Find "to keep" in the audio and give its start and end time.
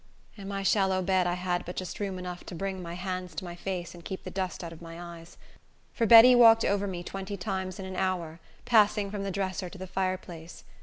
3.91-4.23